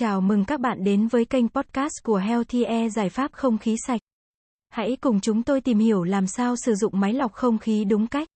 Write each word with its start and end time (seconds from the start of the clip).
Chào 0.00 0.20
mừng 0.20 0.44
các 0.44 0.60
bạn 0.60 0.84
đến 0.84 1.08
với 1.08 1.24
kênh 1.24 1.48
podcast 1.48 1.92
của 2.04 2.16
Healthy 2.16 2.62
Air 2.62 2.96
giải 2.96 3.08
pháp 3.08 3.32
không 3.32 3.58
khí 3.58 3.76
sạch. 3.86 4.00
Hãy 4.68 4.96
cùng 5.00 5.20
chúng 5.20 5.42
tôi 5.42 5.60
tìm 5.60 5.78
hiểu 5.78 6.02
làm 6.02 6.26
sao 6.26 6.54
sử 6.56 6.74
dụng 6.74 7.00
máy 7.00 7.12
lọc 7.12 7.32
không 7.32 7.58
khí 7.58 7.84
đúng 7.84 8.06
cách. 8.06 8.28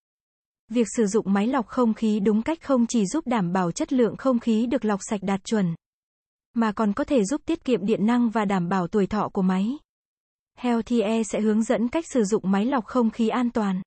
Việc 0.70 0.86
sử 0.96 1.06
dụng 1.06 1.32
máy 1.32 1.46
lọc 1.46 1.66
không 1.66 1.94
khí 1.94 2.20
đúng 2.20 2.42
cách 2.42 2.58
không 2.62 2.86
chỉ 2.86 3.06
giúp 3.06 3.26
đảm 3.26 3.52
bảo 3.52 3.72
chất 3.72 3.92
lượng 3.92 4.16
không 4.16 4.38
khí 4.38 4.66
được 4.66 4.84
lọc 4.84 5.00
sạch 5.02 5.20
đạt 5.22 5.44
chuẩn, 5.44 5.74
mà 6.54 6.72
còn 6.72 6.92
có 6.92 7.04
thể 7.04 7.24
giúp 7.24 7.40
tiết 7.46 7.64
kiệm 7.64 7.86
điện 7.86 8.06
năng 8.06 8.30
và 8.30 8.44
đảm 8.44 8.68
bảo 8.68 8.88
tuổi 8.88 9.06
thọ 9.06 9.28
của 9.28 9.42
máy. 9.42 9.78
Healthy 10.58 11.00
Air 11.00 11.26
sẽ 11.32 11.40
hướng 11.40 11.62
dẫn 11.62 11.88
cách 11.88 12.04
sử 12.06 12.24
dụng 12.24 12.50
máy 12.50 12.66
lọc 12.66 12.84
không 12.84 13.10
khí 13.10 13.28
an 13.28 13.50
toàn, 13.50 13.82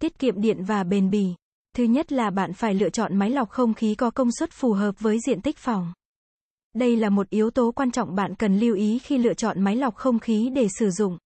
tiết 0.00 0.18
kiệm 0.18 0.40
điện 0.40 0.64
và 0.64 0.84
bền 0.84 1.10
bỉ. 1.10 1.34
Thứ 1.76 1.84
nhất 1.84 2.12
là 2.12 2.30
bạn 2.30 2.52
phải 2.52 2.74
lựa 2.74 2.90
chọn 2.90 3.16
máy 3.16 3.30
lọc 3.30 3.50
không 3.50 3.74
khí 3.74 3.94
có 3.94 4.10
công 4.10 4.32
suất 4.38 4.50
phù 4.52 4.72
hợp 4.72 5.00
với 5.00 5.18
diện 5.26 5.40
tích 5.40 5.58
phòng. 5.58 5.92
Đây 6.72 6.96
là 6.96 7.08
một 7.08 7.30
yếu 7.30 7.50
tố 7.50 7.72
quan 7.72 7.90
trọng 7.90 8.14
bạn 8.14 8.34
cần 8.34 8.58
lưu 8.58 8.76
ý 8.76 8.98
khi 8.98 9.18
lựa 9.18 9.34
chọn 9.34 9.60
máy 9.60 9.76
lọc 9.76 9.96
không 9.96 10.18
khí 10.18 10.50
để 10.54 10.66
sử 10.78 10.90
dụng 10.90 11.18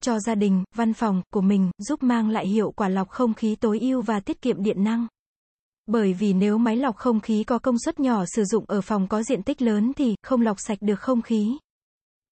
cho 0.00 0.20
gia 0.20 0.34
đình, 0.34 0.64
văn 0.74 0.92
phòng 0.92 1.22
của 1.30 1.40
mình, 1.40 1.70
giúp 1.78 2.02
mang 2.02 2.30
lại 2.30 2.46
hiệu 2.46 2.70
quả 2.70 2.88
lọc 2.88 3.08
không 3.08 3.34
khí 3.34 3.56
tối 3.56 3.80
ưu 3.80 4.02
và 4.02 4.20
tiết 4.20 4.42
kiệm 4.42 4.62
điện 4.62 4.84
năng. 4.84 5.06
Bởi 5.86 6.12
vì 6.12 6.32
nếu 6.32 6.58
máy 6.58 6.76
lọc 6.76 6.96
không 6.96 7.20
khí 7.20 7.44
có 7.44 7.58
công 7.58 7.78
suất 7.78 8.00
nhỏ 8.00 8.24
sử 8.26 8.44
dụng 8.44 8.64
ở 8.68 8.80
phòng 8.80 9.08
có 9.08 9.22
diện 9.22 9.42
tích 9.42 9.62
lớn 9.62 9.92
thì 9.96 10.14
không 10.22 10.42
lọc 10.42 10.60
sạch 10.60 10.78
được 10.80 11.00
không 11.00 11.22
khí. 11.22 11.56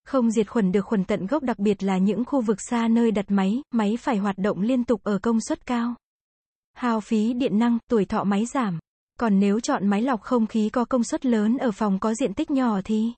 Không 0.04 0.30
diệt 0.30 0.50
khuẩn 0.50 0.72
được 0.72 0.82
khuẩn 0.82 1.04
tận 1.04 1.26
gốc 1.26 1.42
đặc 1.42 1.58
biệt 1.58 1.82
là 1.82 1.98
những 1.98 2.24
khu 2.24 2.40
vực 2.40 2.60
xa 2.60 2.88
nơi 2.88 3.10
đặt 3.10 3.24
máy, 3.28 3.62
máy 3.70 3.96
phải 4.00 4.16
hoạt 4.16 4.38
động 4.38 4.60
liên 4.60 4.84
tục 4.84 5.00
ở 5.04 5.18
công 5.18 5.40
suất 5.40 5.66
cao. 5.66 5.94
Hao 6.72 7.00
phí 7.00 7.32
điện 7.32 7.58
năng, 7.58 7.78
tuổi 7.90 8.04
thọ 8.04 8.24
máy 8.24 8.46
giảm. 8.46 8.78
Còn 9.22 9.40
nếu 9.40 9.60
chọn 9.60 9.86
máy 9.86 10.02
lọc 10.02 10.22
không 10.22 10.46
khí 10.46 10.68
có 10.68 10.84
công 10.84 11.04
suất 11.04 11.26
lớn 11.26 11.58
ở 11.58 11.70
phòng 11.70 11.98
có 11.98 12.14
diện 12.14 12.34
tích 12.34 12.50
nhỏ 12.50 12.80
thì 12.84 13.12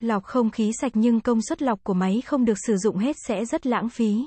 lọc 0.00 0.24
không 0.24 0.50
khí 0.50 0.72
sạch 0.80 0.92
nhưng 0.94 1.20
công 1.20 1.42
suất 1.42 1.62
lọc 1.62 1.84
của 1.84 1.94
máy 1.94 2.22
không 2.26 2.44
được 2.44 2.58
sử 2.66 2.76
dụng 2.76 2.96
hết 2.96 3.16
sẽ 3.26 3.44
rất 3.44 3.66
lãng 3.66 3.88
phí. 3.88 4.26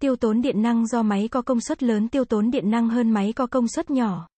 Tiêu 0.00 0.16
tốn 0.16 0.42
điện 0.42 0.62
năng 0.62 0.86
do 0.86 1.02
máy 1.02 1.28
có 1.28 1.42
công 1.42 1.60
suất 1.60 1.82
lớn 1.82 2.08
tiêu 2.08 2.24
tốn 2.24 2.50
điện 2.50 2.70
năng 2.70 2.88
hơn 2.88 3.10
máy 3.10 3.32
có 3.32 3.46
công 3.46 3.68
suất 3.68 3.90
nhỏ. 3.90 4.28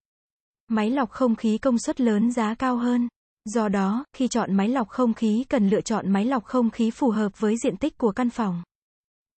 Máy 0.67 0.89
lọc 0.89 1.09
không 1.09 1.35
khí 1.35 1.57
công 1.57 1.77
suất 1.77 2.01
lớn 2.01 2.31
giá 2.31 2.55
cao 2.55 2.77
hơn. 2.77 3.07
Do 3.45 3.67
đó, 3.69 4.05
khi 4.13 4.27
chọn 4.27 4.53
máy 4.53 4.69
lọc 4.69 4.89
không 4.89 5.13
khí 5.13 5.45
cần 5.49 5.69
lựa 5.69 5.81
chọn 5.81 6.11
máy 6.11 6.25
lọc 6.25 6.45
không 6.45 6.69
khí 6.69 6.91
phù 6.91 7.09
hợp 7.09 7.39
với 7.39 7.55
diện 7.63 7.77
tích 7.77 7.97
của 7.97 8.11
căn 8.11 8.29
phòng. 8.29 8.63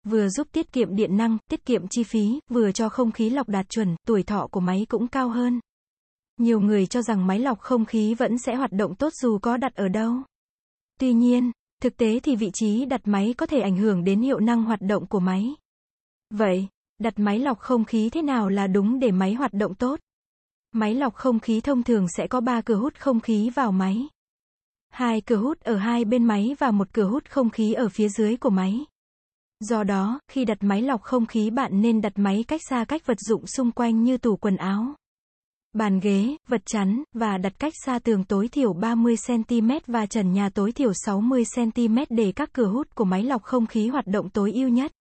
Vừa 0.04 0.30
giúp 0.30 0.48
tiết 0.52 0.72
kiệm 0.72 0.96
điện 0.96 1.18
năng, 1.18 1.38
tiết 1.50 1.66
kiệm 1.66 1.88
chi 1.88 2.04
phí, 2.04 2.40
vừa 2.50 2.72
cho 2.72 2.90
không 2.90 3.12
khí 3.12 3.30
lọc 3.30 3.50
đạt 3.50 3.70
chuẩn, 3.70 3.96
tuổi 4.08 4.24
thọ 4.24 4.48
của 4.52 4.60
máy 4.60 4.86
cũng 4.90 5.08
cao 5.08 5.30
hơn. 5.30 5.60
Nhiều 6.44 6.60
người 6.60 6.86
cho 6.86 7.02
rằng 7.02 7.28
máy 7.28 7.40
lọc 7.40 7.60
không 7.60 7.86
khí 7.86 8.14
vẫn 8.14 8.38
sẽ 8.38 8.56
hoạt 8.56 8.72
động 8.72 8.96
tốt 8.96 9.14
dù 9.14 9.38
có 9.38 9.58
đặt 9.58 9.76
ở 9.76 9.88
đâu. 9.88 10.16
Tuy 11.00 11.14
nhiên, 11.14 11.52
thực 11.82 11.98
tế 11.98 12.20
thì 12.20 12.36
vị 12.36 12.50
trí 12.54 12.86
đặt 12.86 13.02
máy 13.04 13.34
có 13.38 13.46
thể 13.46 13.62
ảnh 13.62 13.78
hưởng 13.78 14.04
đến 14.04 14.22
hiệu 14.22 14.40
năng 14.40 14.64
hoạt 14.64 14.82
động 14.82 15.06
của 15.06 15.20
máy. 15.20 15.56
Vậy, 16.30 16.68
đặt 17.00 17.14
máy 17.18 17.40
lọc 17.40 17.60
không 17.60 17.86
khí 17.86 18.10
thế 18.10 18.22
nào 18.22 18.50
là 18.50 18.68
đúng 18.68 19.00
để 19.00 19.12
máy 19.12 19.34
hoạt 19.34 19.54
động 19.54 19.76
tốt? 19.76 20.00
Máy 20.72 20.96
lọc 20.96 21.16
không 21.16 21.40
khí 21.40 21.62
thông 21.62 21.84
thường 21.84 22.08
sẽ 22.18 22.28
có 22.28 22.42
3 22.42 22.62
cửa 22.62 22.76
hút 22.76 22.94
không 23.00 23.20
khí 23.20 23.50
vào 23.50 23.72
máy. 23.72 24.08
Hai 24.90 25.22
cửa 25.22 25.38
hút 25.38 25.60
ở 25.60 25.76
hai 25.76 26.06
bên 26.06 26.24
máy 26.24 26.56
và 26.60 26.72
một 26.72 26.88
cửa 26.94 27.08
hút 27.08 27.30
không 27.30 27.50
khí 27.50 27.74
ở 27.74 27.90
phía 27.90 28.10
dưới 28.10 28.38
của 28.38 28.50
máy. 28.50 28.86
Do 29.60 29.84
đó, 29.84 30.20
khi 30.28 30.46
đặt 30.46 30.58
máy 30.62 30.82
lọc 30.82 31.02
không 31.02 31.26
khí 31.26 31.50
bạn 31.50 31.82
nên 31.82 32.02
đặt 32.02 32.14
máy 32.16 32.44
cách 32.48 32.62
xa 32.70 32.86
cách 32.86 33.06
vật 33.06 33.18
dụng 33.20 33.48
xung 33.48 33.72
quanh 33.72 34.04
như 34.04 34.18
tủ 34.18 34.36
quần 34.36 34.56
áo, 34.56 34.96
bàn 35.74 36.00
ghế, 36.00 36.36
vật 36.48 36.62
chắn, 36.66 37.04
và 37.14 37.38
đặt 37.38 37.54
cách 37.60 37.74
xa 37.86 38.00
tường 38.00 38.24
tối 38.24 38.48
thiểu 38.48 38.74
30cm 38.74 39.80
và 39.88 40.06
trần 40.06 40.34
nhà 40.34 40.50
tối 40.50 40.72
thiểu 40.72 40.92
60cm 40.92 42.06
để 42.10 42.32
các 42.32 42.54
cửa 42.54 42.68
hút 42.68 42.96
của 42.96 43.06
máy 43.06 43.24
lọc 43.24 43.44
không 43.44 43.68
khí 43.68 43.88
hoạt 43.88 44.08
động 44.08 44.30
tối 44.30 44.52
ưu 44.52 44.70
nhất. 44.70 44.92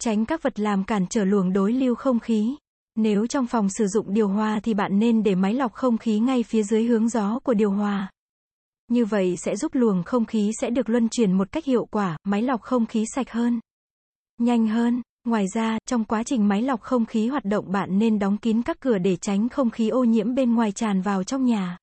Tránh 0.00 0.24
các 0.24 0.42
vật 0.42 0.60
làm 0.60 0.84
cản 0.84 1.06
trở 1.10 1.24
luồng 1.24 1.52
đối 1.52 1.72
lưu 1.72 1.94
không 1.94 2.20
khí. 2.20 2.56
Nếu 2.96 3.26
trong 3.26 3.46
phòng 3.46 3.68
sử 3.68 3.86
dụng 3.86 4.14
điều 4.14 4.28
hòa 4.28 4.60
thì 4.62 4.74
bạn 4.74 4.98
nên 4.98 5.22
để 5.22 5.34
máy 5.34 5.54
lọc 5.54 5.72
không 5.72 5.98
khí 5.98 6.18
ngay 6.18 6.42
phía 6.42 6.62
dưới 6.62 6.84
hướng 6.84 7.08
gió 7.08 7.38
của 7.38 7.54
điều 7.54 7.70
hòa. 7.70 8.10
Như 8.88 9.04
vậy 9.04 9.36
sẽ 9.36 9.56
giúp 9.56 9.74
luồng 9.74 10.02
không 10.02 10.24
khí 10.24 10.50
sẽ 10.60 10.70
được 10.70 10.88
luân 10.88 11.08
chuyển 11.08 11.32
một 11.32 11.52
cách 11.52 11.64
hiệu 11.64 11.84
quả, 11.90 12.16
máy 12.24 12.42
lọc 12.42 12.62
không 12.62 12.86
khí 12.86 13.04
sạch 13.14 13.30
hơn, 13.30 13.60
nhanh 14.38 14.68
hơn. 14.68 15.02
Ngoài 15.24 15.44
ra, 15.54 15.78
trong 15.86 16.04
quá 16.04 16.22
trình 16.22 16.48
máy 16.48 16.62
lọc 16.62 16.80
không 16.80 17.06
khí 17.06 17.28
hoạt 17.28 17.44
động 17.44 17.72
bạn 17.72 17.98
nên 17.98 18.18
đóng 18.18 18.36
kín 18.36 18.62
các 18.62 18.80
cửa 18.80 18.98
để 18.98 19.16
tránh 19.16 19.48
không 19.48 19.70
khí 19.70 19.88
ô 19.88 20.04
nhiễm 20.04 20.34
bên 20.34 20.54
ngoài 20.54 20.72
tràn 20.72 21.00
vào 21.00 21.24
trong 21.24 21.44
nhà. 21.44 21.78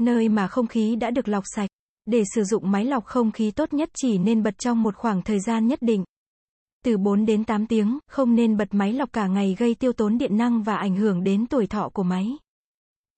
Nơi 0.00 0.28
mà 0.28 0.48
không 0.48 0.66
khí 0.66 0.96
đã 0.96 1.10
được 1.10 1.28
lọc 1.28 1.44
sạch. 1.46 1.70
Để 2.06 2.22
sử 2.34 2.44
dụng 2.44 2.70
máy 2.70 2.84
lọc 2.84 3.04
không 3.04 3.32
khí 3.32 3.50
tốt 3.50 3.72
nhất 3.72 3.88
chỉ 3.94 4.18
nên 4.18 4.42
bật 4.42 4.58
trong 4.58 4.82
một 4.82 4.96
khoảng 4.96 5.22
thời 5.22 5.40
gian 5.40 5.66
nhất 5.66 5.78
định. 5.82 6.04
Từ 6.84 6.96
4 6.96 7.26
đến 7.26 7.44
8 7.44 7.66
tiếng, 7.66 7.98
không 8.10 8.34
nên 8.34 8.56
bật 8.56 8.68
máy 8.74 8.92
lọc 8.92 9.12
cả 9.12 9.26
ngày 9.26 9.56
gây 9.58 9.74
tiêu 9.74 9.92
tốn 9.92 10.18
điện 10.18 10.36
năng 10.36 10.62
và 10.62 10.76
ảnh 10.76 10.96
hưởng 10.96 11.24
đến 11.24 11.46
tuổi 11.46 11.66
thọ 11.66 11.88
của 11.88 12.02
máy. 12.02 12.36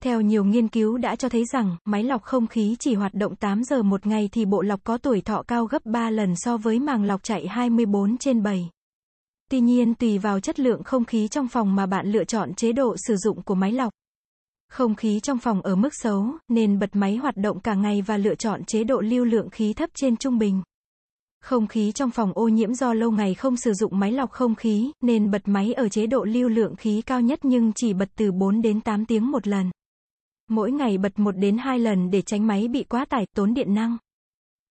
Theo 0.03 0.21
nhiều 0.21 0.45
nghiên 0.45 0.69
cứu 0.69 0.99
đã 0.99 1.17
cho 1.17 1.29
thấy 1.29 1.45
rằng, 1.53 1.77
máy 1.85 2.05
lọc 2.05 2.23
không 2.23 2.47
khí 2.47 2.77
chỉ 2.79 2.95
hoạt 2.95 3.15
động 3.15 3.37
8 3.37 3.65
giờ 3.65 3.83
một 3.83 4.07
ngày 4.07 4.29
thì 4.33 4.45
bộ 4.45 4.63
lọc 4.63 4.85
có 4.85 4.99
tuổi 4.99 5.21
thọ 5.21 5.43
cao 5.43 5.67
gấp 5.67 5.85
3 5.85 6.11
lần 6.11 6.37
so 6.37 6.57
với 6.57 6.81
màng 6.81 7.05
lọc 7.05 7.23
chạy 7.23 7.47
24 7.47 8.19
trên 8.19 8.43
7. 8.43 8.71
Tuy 9.51 9.61
nhiên 9.61 9.95
tùy 9.95 10.19
vào 10.19 10.41
chất 10.41 10.61
lượng 10.61 10.83
không 10.83 11.05
khí 11.05 11.29
trong 11.29 11.49
phòng 11.49 11.77
mà 11.77 11.87
bạn 11.87 12.07
lựa 12.07 12.25
chọn 12.25 12.55
chế 12.55 12.73
độ 12.73 12.97
sử 12.97 13.17
dụng 13.17 13.43
của 13.43 13.55
máy 13.55 13.73
lọc. 13.73 13.93
Không 14.69 14.95
khí 14.95 15.21
trong 15.21 15.39
phòng 15.39 15.63
ở 15.63 15.77
mức 15.77 15.89
xấu, 15.93 16.27
nên 16.49 16.79
bật 16.79 16.97
máy 16.97 17.17
hoạt 17.17 17.37
động 17.37 17.61
cả 17.61 17.75
ngày 17.75 18.03
và 18.03 18.17
lựa 18.17 18.35
chọn 18.35 18.65
chế 18.65 18.85
độ 18.85 19.01
lưu 19.01 19.25
lượng 19.25 19.51
khí 19.51 19.73
thấp 19.73 19.91
trên 19.95 20.17
trung 20.17 20.39
bình. 20.39 20.63
Không 21.41 21.67
khí 21.67 21.93
trong 21.93 22.11
phòng 22.11 22.33
ô 22.35 22.49
nhiễm 22.49 22.75
do 22.75 22.93
lâu 22.93 23.11
ngày 23.11 23.35
không 23.35 23.57
sử 23.57 23.73
dụng 23.75 23.99
máy 23.99 24.13
lọc 24.13 24.31
không 24.31 24.55
khí, 24.55 24.93
nên 25.01 25.31
bật 25.31 25.43
máy 25.45 25.73
ở 25.73 25.89
chế 25.89 26.07
độ 26.07 26.25
lưu 26.25 26.49
lượng 26.49 26.77
khí 26.77 27.03
cao 27.07 27.21
nhất 27.21 27.39
nhưng 27.43 27.73
chỉ 27.73 27.93
bật 27.93 28.09
từ 28.17 28.33
4 28.33 28.63
đến 28.63 28.81
8 28.81 29.07
tiếng 29.07 29.31
một 29.31 29.47
lần. 29.47 29.71
Mỗi 30.49 30.73
ngày 30.73 30.99
bật 30.99 31.19
1 31.19 31.37
đến 31.37 31.59
2 31.59 31.79
lần 31.79 32.11
để 32.11 32.23
tránh 32.23 32.47
máy 32.47 32.69
bị 32.69 32.85
quá 32.85 33.05
tải, 33.05 33.27
tốn 33.37 33.55
điện 33.55 33.75
năng. 33.75 33.97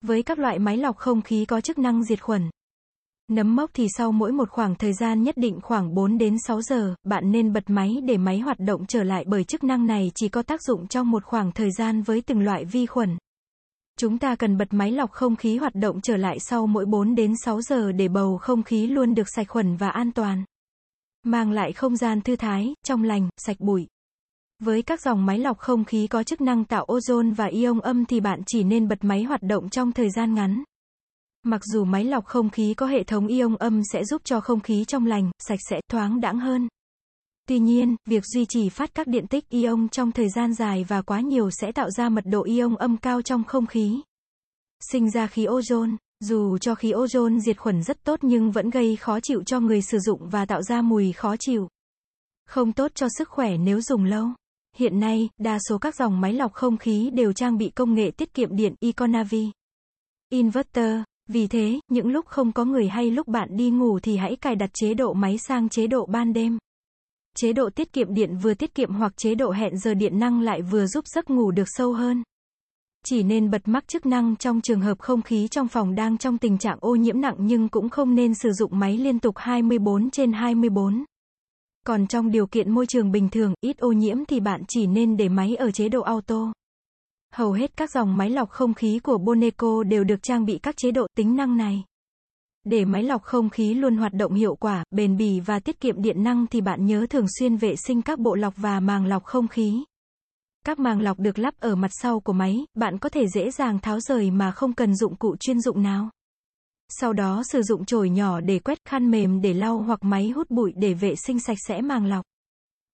Với 0.02 0.24
các 0.24 0.40
loại 0.40 0.60
máy 0.60 0.78
lọc 0.78 0.98
không 0.98 1.22
khí 1.22 1.46
có 1.46 1.62
chức 1.62 1.78
năng 1.78 2.04
diệt 2.04 2.24
khuẩn, 2.24 2.50
Nấm 3.32 3.56
mốc 3.56 3.70
thì 3.74 3.88
sau 3.98 4.12
mỗi 4.12 4.32
một 4.32 4.50
khoảng 4.50 4.76
thời 4.76 4.94
gian 4.94 5.24
nhất 5.24 5.38
định 5.38 5.60
khoảng 5.62 5.94
4 5.94 6.18
đến 6.18 6.36
6 6.48 6.62
giờ, 6.62 6.96
bạn 7.04 7.32
nên 7.32 7.54
bật 7.54 7.64
máy 7.68 7.98
để 8.04 8.18
máy 8.18 8.40
hoạt 8.40 8.60
động 8.60 8.86
trở 8.86 9.04
lại 9.04 9.24
bởi 9.28 9.44
chức 9.44 9.64
năng 9.64 9.86
này 9.86 10.12
chỉ 10.16 10.30
có 10.30 10.42
tác 10.42 10.62
dụng 10.62 10.88
trong 10.88 11.12
một 11.12 11.24
khoảng 11.24 11.52
thời 11.52 11.72
gian 11.72 12.02
với 12.02 12.22
từng 12.22 12.40
loại 12.40 12.66
vi 12.66 12.86
khuẩn. 12.86 13.18
Chúng 14.00 14.18
ta 14.18 14.36
cần 14.36 14.58
bật 14.58 14.68
máy 14.72 14.92
lọc 14.92 15.12
không 15.12 15.36
khí 15.36 15.58
hoạt 15.58 15.76
động 15.76 16.02
trở 16.02 16.18
lại 16.18 16.40
sau 16.40 16.68
mỗi 16.68 16.86
4 16.86 17.16
đến 17.16 17.34
6 17.46 17.62
giờ 17.62 17.92
để 17.92 18.08
bầu 18.08 18.38
không 18.38 18.64
khí 18.64 18.88
luôn 18.88 19.16
được 19.16 19.30
sạch 19.30 19.48
khuẩn 19.50 19.76
và 19.76 19.90
an 19.90 20.12
toàn. 20.12 20.44
Mang 21.24 21.52
lại 21.52 21.74
không 21.74 21.96
gian 21.96 22.22
thư 22.22 22.36
thái, 22.36 22.74
trong 22.84 23.04
lành, 23.04 23.30
sạch 23.38 23.58
bụi. 23.60 23.88
Với 24.60 24.82
các 24.82 25.02
dòng 25.02 25.26
máy 25.26 25.40
lọc 25.40 25.58
không 25.58 25.86
khí 25.86 26.08
có 26.08 26.24
chức 26.24 26.42
năng 26.42 26.66
tạo 26.66 26.86
ozone 26.86 27.34
và 27.34 27.46
ion 27.46 27.80
âm 27.80 28.06
thì 28.06 28.20
bạn 28.20 28.42
chỉ 28.46 28.64
nên 28.64 28.88
bật 28.88 29.04
máy 29.04 29.24
hoạt 29.24 29.44
động 29.44 29.70
trong 29.70 29.92
thời 29.92 30.10
gian 30.10 30.34
ngắn. 30.34 30.64
Mặc 31.48 31.62
dù 31.66 31.86
máy 31.86 32.04
lọc 32.04 32.26
không 32.26 32.50
khí 32.50 32.74
có 32.74 32.86
hệ 32.86 33.04
thống 33.04 33.28
ion 33.28 33.56
âm 33.56 33.82
sẽ 33.94 34.06
giúp 34.06 34.22
cho 34.26 34.42
không 34.42 34.60
khí 34.60 34.86
trong 34.88 35.06
lành, 35.06 35.32
sạch 35.40 35.60
sẽ, 35.70 35.80
thoáng 35.92 36.22
đãng 36.22 36.40
hơn. 36.40 36.68
Tuy 37.48 37.60
nhiên, 37.60 37.96
việc 38.06 38.24
duy 38.26 38.46
trì 38.46 38.70
phát 38.70 38.96
các 38.96 39.08
điện 39.08 39.28
tích 39.28 39.50
ion 39.50 39.90
trong 39.90 40.12
thời 40.12 40.30
gian 40.30 40.54
dài 40.54 40.86
và 40.88 41.02
quá 41.02 41.20
nhiều 41.20 41.50
sẽ 41.52 41.72
tạo 41.72 41.90
ra 41.90 42.10
mật 42.10 42.24
độ 42.26 42.44
ion 42.44 42.76
âm 42.76 42.98
cao 42.98 43.22
trong 43.22 43.44
không 43.44 43.66
khí. 43.66 44.02
Sinh 44.92 45.12
ra 45.12 45.28
khí 45.28 45.46
ozone. 45.46 45.96
Dù 46.20 46.58
cho 46.58 46.76
khí 46.76 46.92
ozone 46.92 47.40
diệt 47.40 47.58
khuẩn 47.58 47.84
rất 47.84 48.04
tốt 48.04 48.20
nhưng 48.22 48.52
vẫn 48.52 48.70
gây 48.70 48.96
khó 48.96 49.20
chịu 49.20 49.44
cho 49.44 49.60
người 49.60 49.82
sử 49.82 50.00
dụng 50.00 50.30
và 50.30 50.46
tạo 50.46 50.62
ra 50.62 50.82
mùi 50.82 51.12
khó 51.12 51.36
chịu. 51.40 51.68
Không 52.48 52.74
tốt 52.74 52.92
cho 52.96 53.08
sức 53.18 53.30
khỏe 53.30 53.58
nếu 53.58 53.82
dùng 53.82 54.06
lâu. 54.06 54.28
Hiện 54.76 55.00
nay, 55.00 55.30
đa 55.38 55.60
số 55.70 55.78
các 55.78 55.96
dòng 55.96 56.22
máy 56.22 56.34
lọc 56.34 56.54
không 56.54 56.78
khí 56.78 57.10
đều 57.14 57.34
trang 57.34 57.58
bị 57.58 57.70
công 57.70 57.94
nghệ 57.94 58.12
tiết 58.12 58.34
kiệm 58.34 58.56
điện 58.56 58.76
Econavi. 58.82 59.52
Inverter, 60.30 61.02
vì 61.28 61.48
thế, 61.48 61.80
những 61.92 62.08
lúc 62.08 62.26
không 62.26 62.52
có 62.52 62.66
người 62.66 62.88
hay 62.88 63.12
lúc 63.12 63.28
bạn 63.28 63.58
đi 63.58 63.70
ngủ 63.70 64.00
thì 64.00 64.18
hãy 64.18 64.36
cài 64.36 64.56
đặt 64.56 64.70
chế 64.74 64.94
độ 64.94 65.14
máy 65.14 65.38
sang 65.38 65.70
chế 65.70 65.88
độ 65.88 66.06
ban 66.06 66.34
đêm. 66.34 66.58
Chế 67.38 67.54
độ 67.54 67.70
tiết 67.70 67.94
kiệm 67.94 68.14
điện 68.14 68.38
vừa 68.42 68.54
tiết 68.54 68.76
kiệm 68.76 68.94
hoặc 68.94 69.18
chế 69.18 69.36
độ 69.36 69.52
hẹn 69.52 69.78
giờ 69.78 69.94
điện 69.94 70.20
năng 70.20 70.42
lại 70.42 70.62
vừa 70.62 70.86
giúp 70.86 71.08
giấc 71.08 71.30
ngủ 71.30 71.52
được 71.52 71.68
sâu 71.68 71.94
hơn. 71.94 72.24
Chỉ 73.06 73.24
nên 73.24 73.52
bật 73.52 73.68
mắc 73.68 73.88
chức 73.88 74.06
năng 74.06 74.36
trong 74.36 74.62
trường 74.62 74.82
hợp 74.82 75.00
không 75.00 75.22
khí 75.22 75.48
trong 75.48 75.68
phòng 75.68 75.96
đang 75.96 76.18
trong 76.18 76.38
tình 76.38 76.58
trạng 76.58 76.78
ô 76.82 76.96
nhiễm 76.96 77.22
nặng 77.22 77.36
nhưng 77.40 77.70
cũng 77.70 77.90
không 77.90 78.16
nên 78.16 78.34
sử 78.34 78.52
dụng 78.52 78.80
máy 78.80 78.98
liên 78.98 79.20
tục 79.20 79.38
24 79.38 80.10
trên 80.10 80.34
24. 80.34 81.04
Còn 81.86 82.08
trong 82.08 82.32
điều 82.32 82.48
kiện 82.48 82.72
môi 82.72 82.86
trường 82.88 83.12
bình 83.12 83.30
thường, 83.30 83.54
ít 83.62 83.78
ô 83.78 83.92
nhiễm 83.92 84.26
thì 84.26 84.40
bạn 84.40 84.62
chỉ 84.68 84.88
nên 84.88 85.18
để 85.18 85.30
máy 85.30 85.56
ở 85.56 85.72
chế 85.72 85.90
độ 85.90 86.02
auto. 86.02 86.54
Hầu 87.36 87.52
hết 87.52 87.78
các 87.78 87.92
dòng 87.92 88.18
máy 88.18 88.30
lọc 88.30 88.50
không 88.50 88.74
khí 88.74 89.00
của 89.04 89.18
Boneco 89.18 89.84
đều 89.84 90.04
được 90.04 90.24
trang 90.24 90.46
bị 90.46 90.60
các 90.64 90.78
chế 90.78 90.92
độ 90.92 91.08
tính 91.18 91.36
năng 91.36 91.58
này. 91.58 91.84
Để 92.64 92.86
máy 92.86 93.04
lọc 93.04 93.24
không 93.24 93.50
khí 93.50 93.74
luôn 93.74 93.98
hoạt 93.98 94.14
động 94.14 94.34
hiệu 94.34 94.56
quả, 94.56 94.84
bền 94.92 95.18
bỉ 95.18 95.40
và 95.40 95.60
tiết 95.60 95.80
kiệm 95.80 96.02
điện 96.02 96.24
năng 96.24 96.48
thì 96.48 96.62
bạn 96.62 96.86
nhớ 96.86 97.06
thường 97.10 97.26
xuyên 97.40 97.56
vệ 97.56 97.76
sinh 97.76 98.02
các 98.02 98.20
bộ 98.20 98.36
lọc 98.36 98.54
và 98.58 98.80
màng 98.80 99.06
lọc 99.06 99.24
không 99.24 99.48
khí. 99.48 99.84
Các 100.66 100.80
màng 100.80 101.02
lọc 101.02 101.20
được 101.20 101.40
lắp 101.40 101.54
ở 101.60 101.76
mặt 101.76 101.92
sau 101.92 102.20
của 102.20 102.34
máy, 102.34 102.66
bạn 102.74 102.98
có 102.98 103.10
thể 103.10 103.28
dễ 103.28 103.52
dàng 103.52 103.80
tháo 103.80 104.00
rời 104.00 104.32
mà 104.32 104.52
không 104.52 104.74
cần 104.74 104.96
dụng 104.96 105.16
cụ 105.16 105.36
chuyên 105.40 105.62
dụng 105.62 105.84
nào. 105.84 106.10
Sau 106.90 107.14
đó 107.14 107.44
sử 107.52 107.62
dụng 107.62 107.86
chổi 107.86 108.10
nhỏ 108.10 108.42
để 108.42 108.60
quét 108.60 108.78
khăn 108.86 109.12
mềm 109.12 109.42
để 109.42 109.54
lau 109.54 109.78
hoặc 109.78 110.00
máy 110.04 110.30
hút 110.30 110.50
bụi 110.50 110.74
để 110.76 110.94
vệ 110.94 111.16
sinh 111.16 111.40
sạch 111.40 111.58
sẽ 111.68 111.82
màng 111.82 112.06
lọc. 112.06 112.26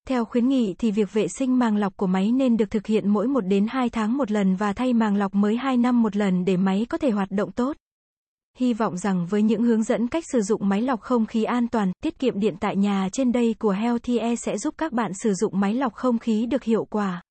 Theo 0.07 0.25
khuyến 0.25 0.47
nghị 0.47 0.75
thì 0.77 0.91
việc 0.91 1.13
vệ 1.13 1.27
sinh 1.27 1.59
màng 1.59 1.77
lọc 1.77 1.97
của 1.97 2.07
máy 2.07 2.31
nên 2.31 2.57
được 2.57 2.71
thực 2.71 2.87
hiện 2.87 3.09
mỗi 3.09 3.27
1 3.27 3.41
đến 3.41 3.67
2 3.69 3.89
tháng 3.89 4.17
một 4.17 4.31
lần 4.31 4.55
và 4.55 4.73
thay 4.73 4.93
màng 4.93 5.15
lọc 5.15 5.35
mới 5.35 5.57
2 5.57 5.77
năm 5.77 6.01
một 6.01 6.15
lần 6.15 6.45
để 6.45 6.57
máy 6.57 6.85
có 6.89 6.97
thể 6.97 7.11
hoạt 7.11 7.31
động 7.31 7.51
tốt. 7.51 7.77
Hy 8.57 8.73
vọng 8.73 8.97
rằng 8.97 9.27
với 9.29 9.41
những 9.41 9.63
hướng 9.63 9.83
dẫn 9.83 10.07
cách 10.07 10.23
sử 10.31 10.41
dụng 10.41 10.69
máy 10.69 10.81
lọc 10.81 11.01
không 11.01 11.25
khí 11.25 11.43
an 11.43 11.67
toàn, 11.67 11.91
tiết 12.03 12.19
kiệm 12.19 12.39
điện 12.39 12.55
tại 12.59 12.75
nhà 12.75 13.09
trên 13.11 13.31
đây 13.31 13.55
của 13.59 13.71
Healthy 13.71 14.17
Air 14.17 14.39
sẽ 14.45 14.57
giúp 14.57 14.73
các 14.77 14.91
bạn 14.91 15.11
sử 15.23 15.33
dụng 15.33 15.59
máy 15.59 15.73
lọc 15.73 15.93
không 15.93 16.19
khí 16.19 16.45
được 16.45 16.63
hiệu 16.63 16.85
quả, 16.85 17.21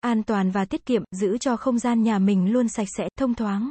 an 0.00 0.22
toàn 0.22 0.50
và 0.50 0.64
tiết 0.64 0.86
kiệm, 0.86 1.02
giữ 1.10 1.38
cho 1.38 1.56
không 1.56 1.78
gian 1.78 2.02
nhà 2.02 2.18
mình 2.18 2.52
luôn 2.52 2.68
sạch 2.68 2.88
sẽ, 2.96 3.08
thông 3.18 3.34
thoáng. 3.34 3.70